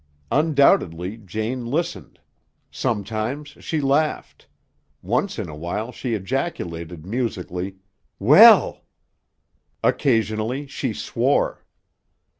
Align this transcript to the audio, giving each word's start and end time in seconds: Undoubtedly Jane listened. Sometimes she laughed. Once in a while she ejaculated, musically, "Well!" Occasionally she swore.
Undoubtedly 0.31 1.15
Jane 1.15 1.63
listened. 1.67 2.17
Sometimes 2.71 3.49
she 3.59 3.79
laughed. 3.79 4.47
Once 5.03 5.37
in 5.37 5.47
a 5.47 5.55
while 5.55 5.91
she 5.91 6.15
ejaculated, 6.15 7.05
musically, 7.05 7.75
"Well!" 8.17 8.83
Occasionally 9.83 10.65
she 10.65 10.91
swore. 10.91 11.63